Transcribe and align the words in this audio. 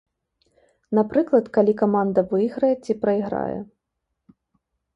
Напрыклад, 0.99 1.45
калі 1.59 1.75
каманда 1.83 2.21
выйграе 2.33 2.73
ці 2.83 2.93
прайграе. 3.07 3.59